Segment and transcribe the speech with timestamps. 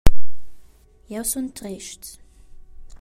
[1.11, 2.09] Jeu sun trests.